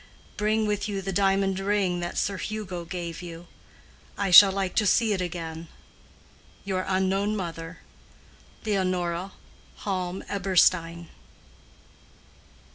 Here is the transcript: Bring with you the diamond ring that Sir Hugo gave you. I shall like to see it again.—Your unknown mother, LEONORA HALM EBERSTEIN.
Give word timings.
Bring 0.35 0.65
with 0.65 0.89
you 0.89 0.99
the 1.03 1.13
diamond 1.13 1.59
ring 1.59 1.99
that 1.99 2.17
Sir 2.17 2.37
Hugo 2.39 2.85
gave 2.85 3.21
you. 3.21 3.45
I 4.17 4.31
shall 4.31 4.51
like 4.51 4.73
to 4.77 4.87
see 4.87 5.13
it 5.13 5.21
again.—Your 5.21 6.83
unknown 6.87 7.35
mother, 7.35 7.81
LEONORA 8.65 9.33
HALM 9.75 10.23
EBERSTEIN. 10.27 11.09